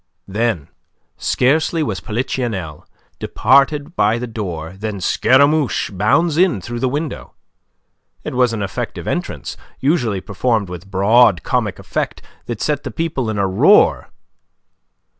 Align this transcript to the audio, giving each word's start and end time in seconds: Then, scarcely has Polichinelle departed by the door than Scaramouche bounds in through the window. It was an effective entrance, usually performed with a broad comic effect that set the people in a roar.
Then, 0.27 0.69
scarcely 1.15 1.83
has 1.85 1.99
Polichinelle 1.99 2.87
departed 3.19 3.95
by 3.95 4.17
the 4.17 4.25
door 4.25 4.73
than 4.73 4.99
Scaramouche 4.99 5.91
bounds 5.95 6.37
in 6.37 6.59
through 6.59 6.79
the 6.79 6.89
window. 6.89 7.35
It 8.23 8.33
was 8.33 8.51
an 8.51 8.63
effective 8.63 9.07
entrance, 9.07 9.57
usually 9.79 10.19
performed 10.19 10.69
with 10.69 10.85
a 10.85 10.87
broad 10.87 11.43
comic 11.43 11.77
effect 11.77 12.23
that 12.47 12.63
set 12.63 12.81
the 12.81 12.89
people 12.89 13.29
in 13.29 13.37
a 13.37 13.45
roar. 13.45 14.09